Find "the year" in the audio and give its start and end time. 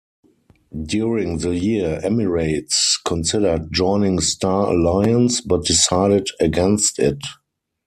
1.37-2.01